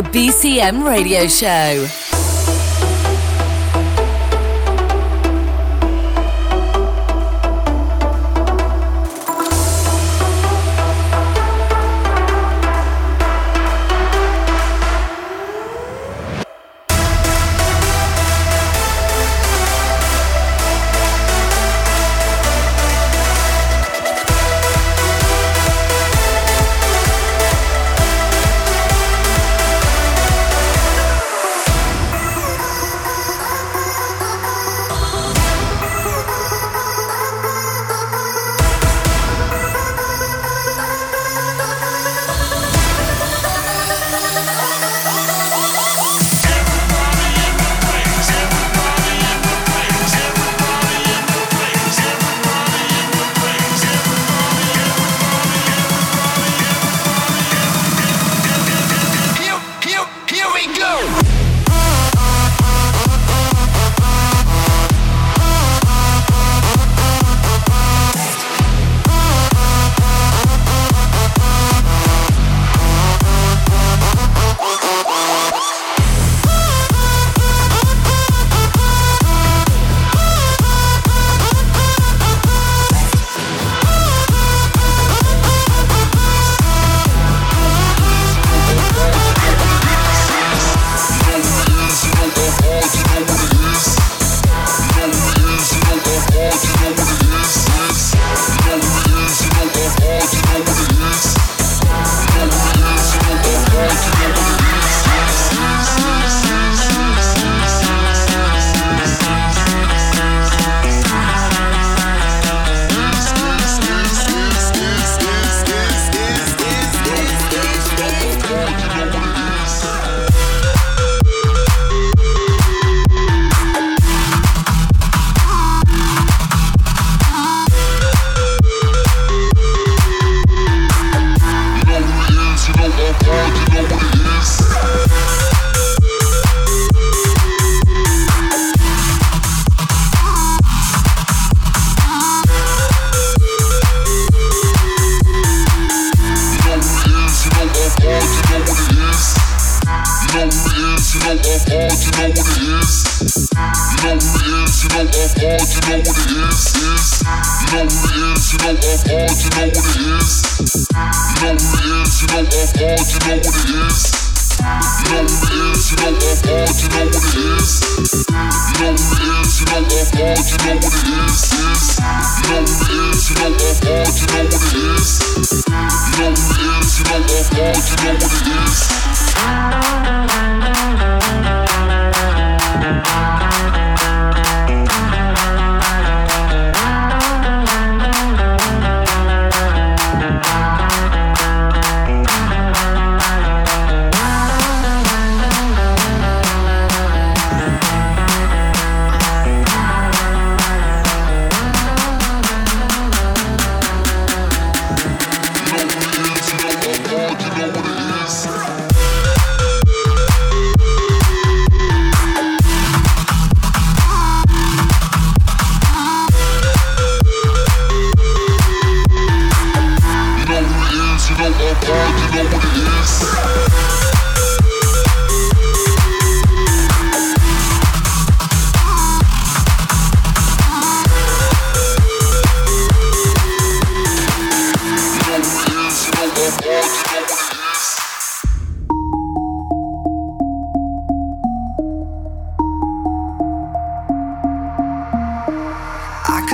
The 0.00 0.08
BCM 0.08 0.82
Radio 0.82 1.26
Show. 1.26 2.09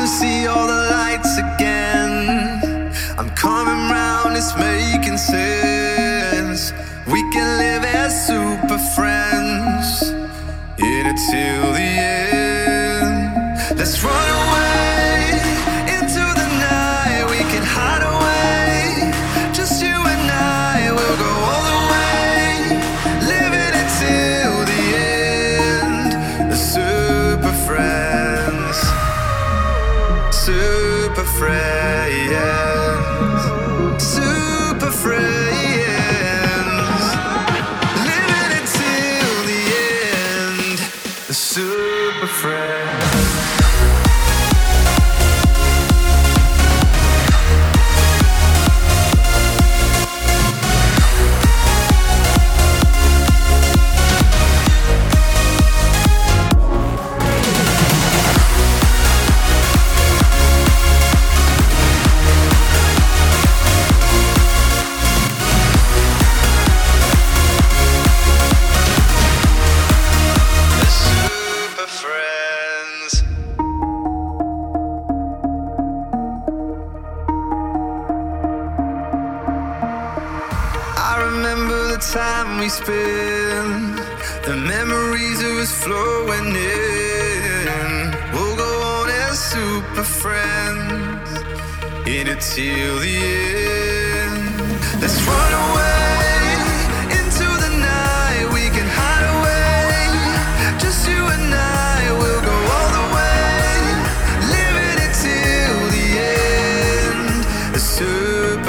Up, 0.07 0.47
it's 4.37 4.57
making 4.57 5.19
sense. 5.19 6.73
We 7.07 7.23
Can 7.33 7.59
live 7.59 7.85
as 7.85 8.29
touch 8.29 8.46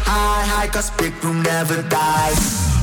high, 0.09 0.45
high, 0.45 0.67
cause 0.67 0.89
big 0.91 1.13
room 1.23 1.41
never 1.43 1.81
dies. 1.83 2.78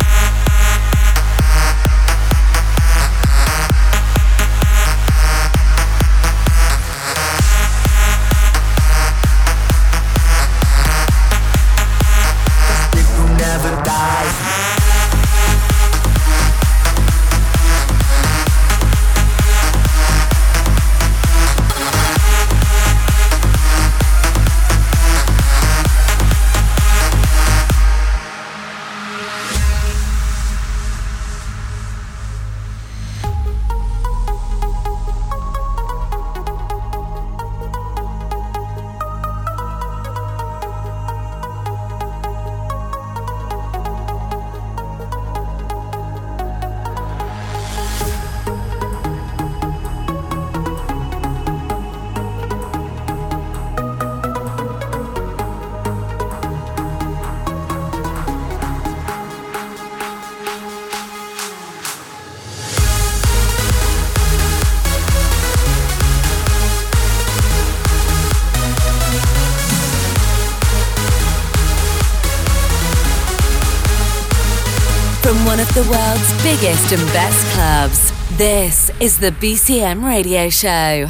biggest 76.61 76.93
and 76.93 77.03
best 77.13 77.47
clubs. 77.55 78.39
This 78.39 78.91
is 78.99 79.19
the 79.19 79.31
BCM 79.31 80.05
Radio 80.05 80.49
Show. 80.49 81.07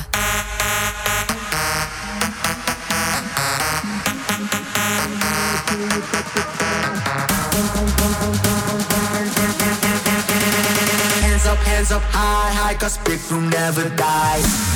Hands 11.22 11.46
up, 11.46 11.58
hands 11.58 11.92
up 11.92 12.02
high, 12.02 12.52
high, 12.52 12.74
cause 12.74 12.98
Big 12.98 13.20
Room 13.30 13.48
never 13.50 13.88
dies. 13.90 14.75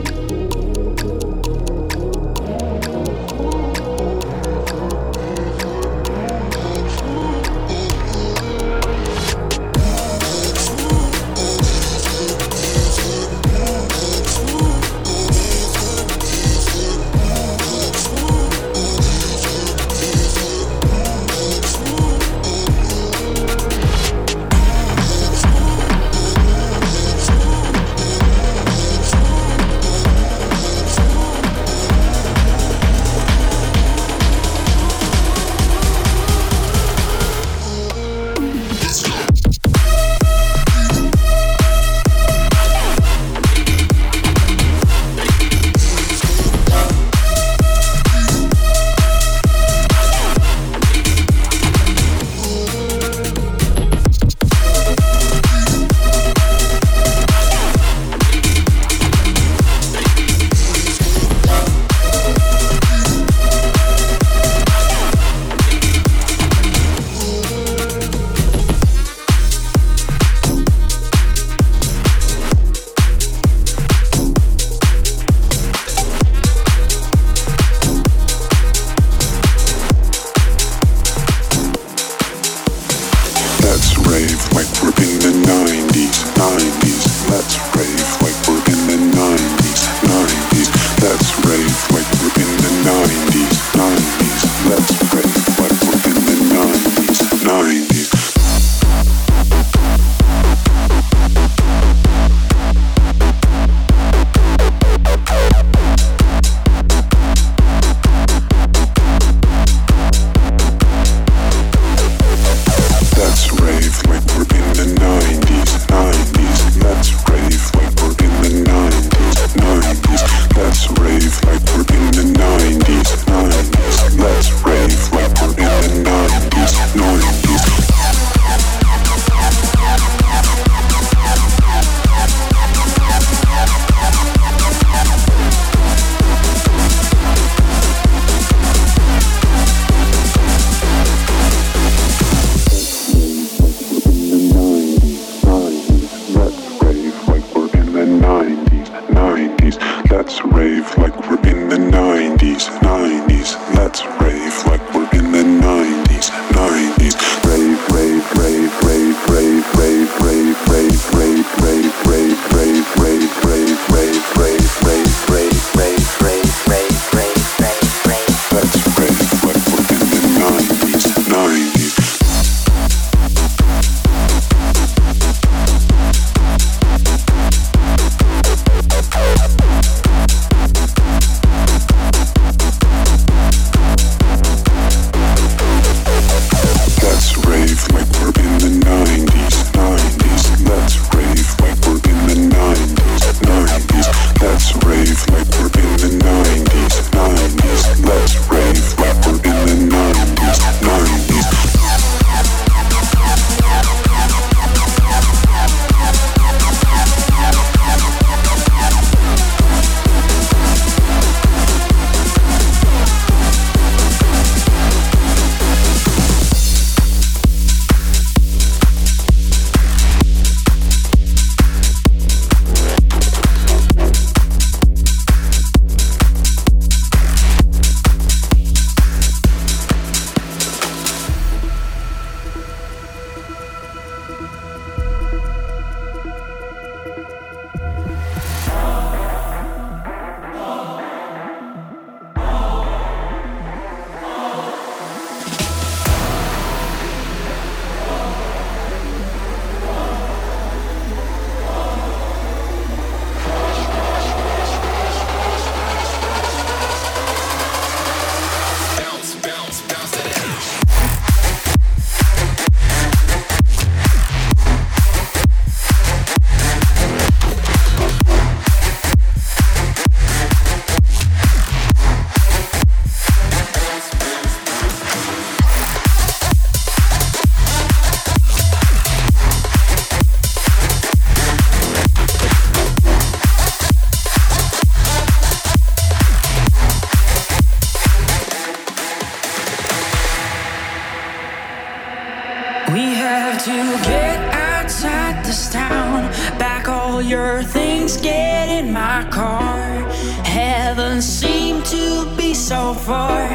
Things 298.01 298.17
get 298.17 298.67
in 298.67 298.91
my 298.91 299.23
car. 299.29 300.09
Heaven 300.43 301.21
seemed 301.21 301.85
to 301.85 302.25
be 302.35 302.53
so 302.53 302.95
far. 302.95 303.45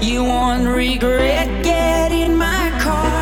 You 0.00 0.22
won't 0.22 0.68
regret 0.68 1.48
getting 1.64 2.30
in 2.30 2.36
my 2.36 2.70
car. 2.78 3.20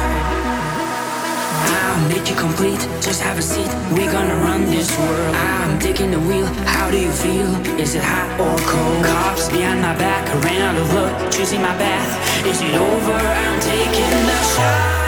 I'll 1.77 2.09
make 2.09 2.29
you 2.29 2.37
complete. 2.37 2.81
Just 3.01 3.23
have 3.23 3.39
a 3.39 3.43
seat. 3.43 3.71
We're 3.93 4.13
gonna 4.13 4.37
run 4.47 4.67
this 4.67 4.91
world. 4.99 5.35
I'm 5.35 5.79
taking 5.79 6.11
the 6.11 6.21
wheel. 6.21 6.47
How 6.77 6.91
do 6.91 6.99
you 6.99 7.13
feel? 7.13 7.49
Is 7.81 7.95
it 7.95 8.03
hot 8.05 8.29
or 8.39 8.57
cold? 8.71 9.05
Cops 9.07 9.49
behind 9.49 9.81
my 9.81 9.97
back, 9.97 10.29
I 10.29 10.35
ran 10.47 10.61
out 10.69 10.77
of 10.83 10.93
luck, 10.93 11.33
choosing 11.33 11.63
my 11.63 11.75
path. 11.85 12.11
Is 12.47 12.61
it 12.61 12.75
over? 12.75 13.19
I'm 13.43 13.59
taking 13.61 14.17
the 14.29 14.39
shot. 14.53 15.04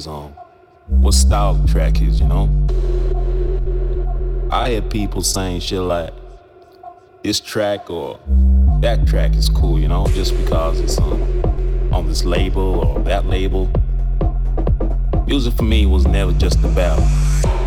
On 0.00 0.34
what 0.86 1.14
style 1.14 1.54
the 1.54 1.68
track 1.70 2.00
is, 2.00 2.18
you 2.20 2.26
know? 2.26 2.48
I 4.50 4.70
hear 4.70 4.82
people 4.82 5.22
saying 5.22 5.60
shit 5.60 5.80
like, 5.80 6.12
this 7.22 7.40
track 7.40 7.88
or 7.90 8.18
that 8.80 9.06
track 9.06 9.34
is 9.34 9.48
cool, 9.48 9.78
you 9.78 9.88
know, 9.88 10.06
just 10.08 10.36
because 10.36 10.80
it's 10.80 10.98
on, 10.98 11.92
on 11.92 12.08
this 12.08 12.24
label 12.24 12.80
or 12.80 13.00
that 13.00 13.26
label. 13.26 13.70
Music 15.26 15.54
for 15.54 15.62
me 15.62 15.86
was 15.86 16.06
never 16.06 16.32
just 16.32 16.58
about 16.64 16.98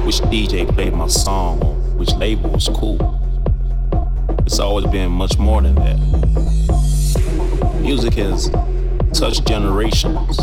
which 0.04 0.18
DJ 0.24 0.68
played 0.68 0.94
my 0.94 1.08
song 1.08 1.62
or 1.64 1.76
which 1.98 2.14
label 2.16 2.50
was 2.50 2.68
cool. 2.70 3.22
It's 4.46 4.60
always 4.60 4.86
been 4.88 5.12
much 5.12 5.38
more 5.38 5.62
than 5.62 5.76
that. 5.76 5.98
Music 7.82 8.16
has 8.16 8.50
touched 9.14 9.48
generations, 9.48 10.40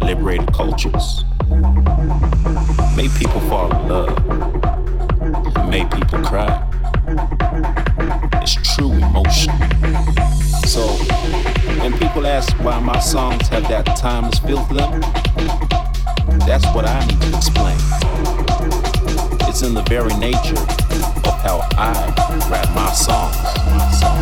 liberated 0.00 0.52
cultures, 0.52 1.24
made 2.96 3.10
people 3.18 3.40
fall 3.48 3.70
in 3.74 3.88
love, 3.88 5.68
made 5.68 5.90
people 5.90 6.18
cry. 6.22 6.62
It's 8.42 8.54
true 8.74 8.92
emotion. 8.92 9.52
So, 10.66 10.86
when 11.80 11.92
people 11.98 12.26
ask 12.26 12.52
why 12.62 12.78
my 12.80 12.98
songs 12.98 13.48
have 13.48 13.68
that 13.68 13.84
timeless 13.96 14.38
feel 14.38 14.64
to 14.66 14.74
them, 14.74 15.00
that's 16.46 16.66
what 16.74 16.86
I 16.86 17.04
need 17.06 17.20
to 17.22 17.36
explain. 17.36 17.76
It's 19.48 19.62
in 19.62 19.74
the 19.74 19.82
very 19.88 20.14
nature 20.16 20.58
of 20.58 21.34
how 21.42 21.66
I 21.78 21.92
rap 22.50 22.68
my 22.74 22.92
songs. 22.92 23.36
My 23.70 23.90
songs, 23.92 24.15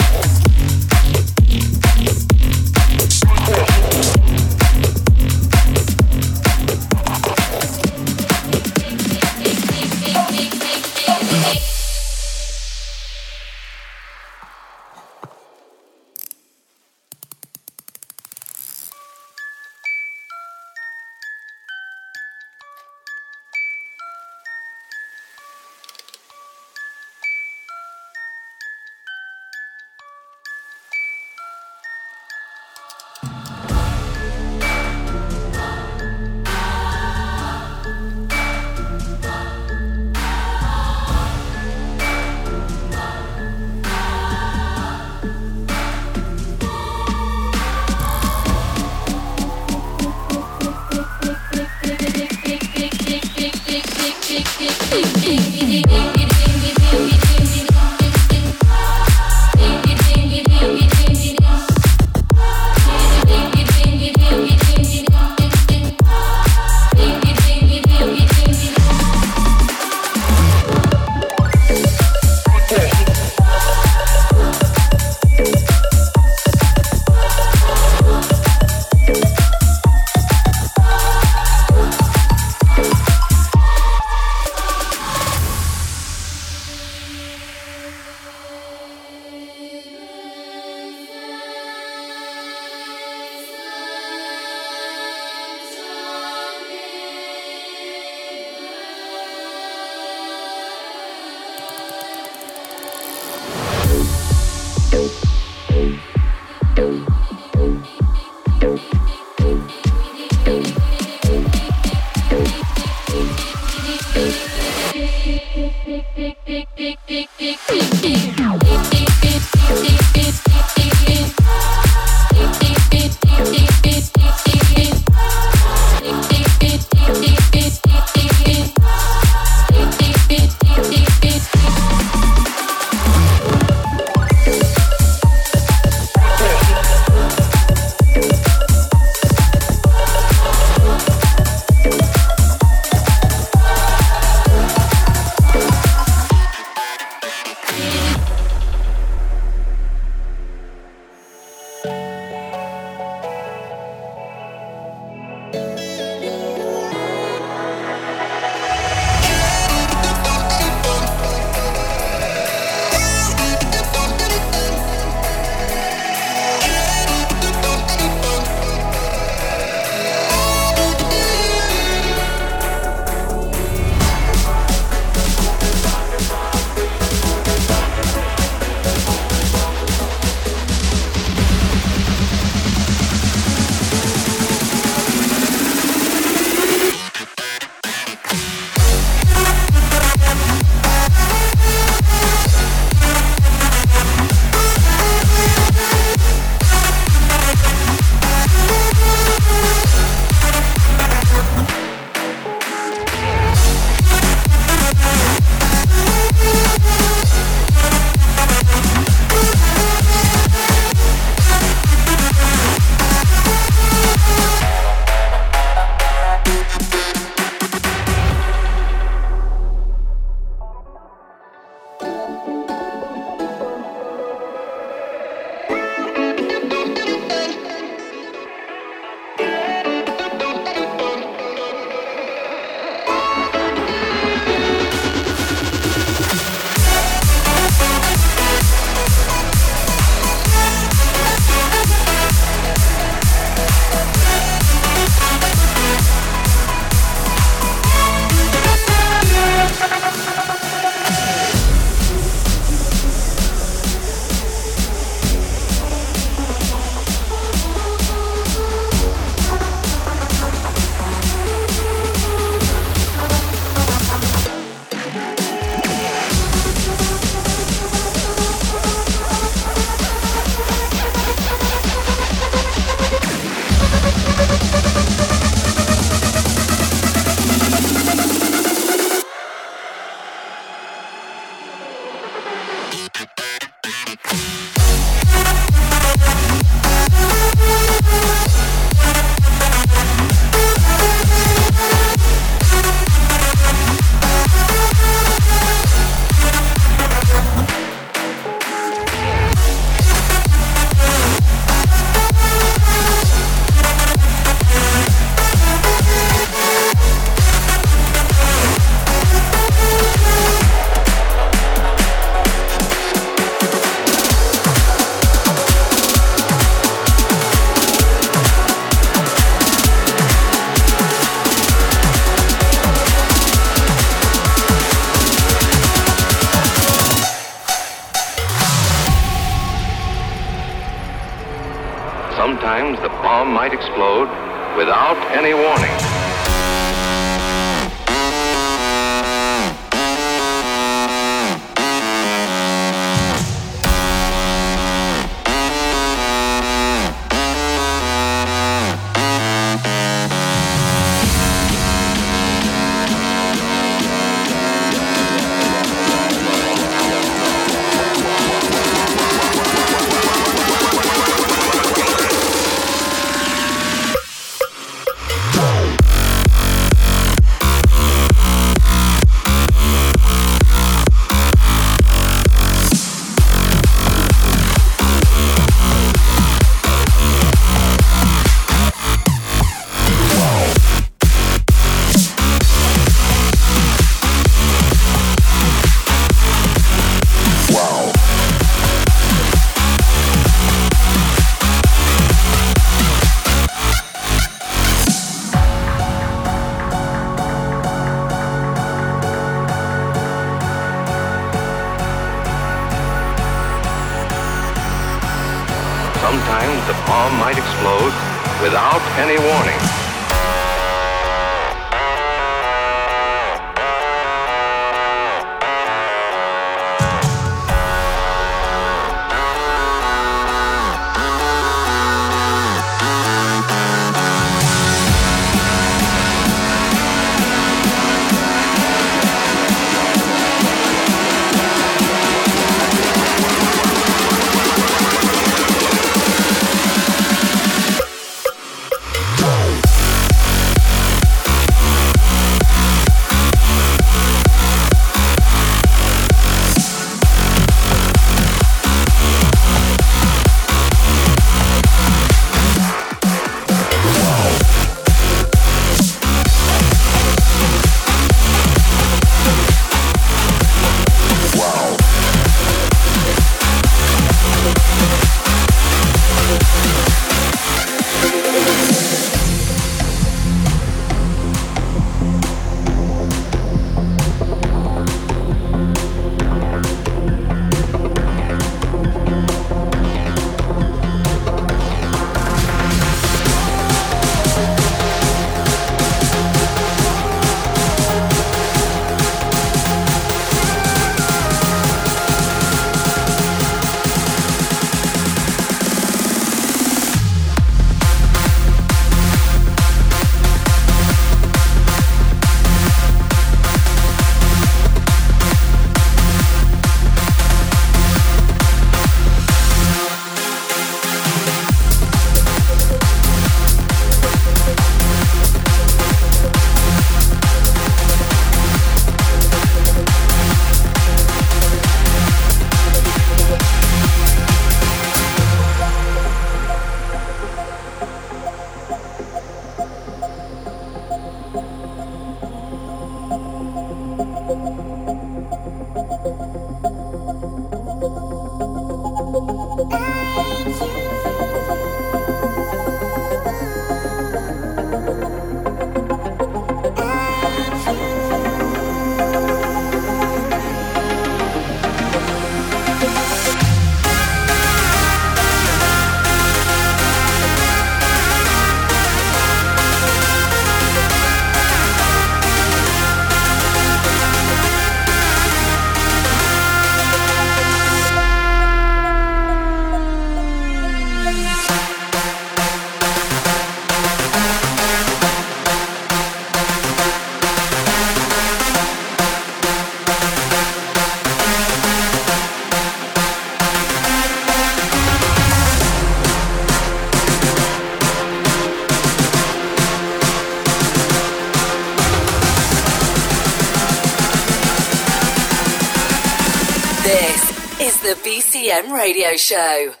BCM 598.81 598.91
Radio 598.91 599.37
Show. 599.37 600.00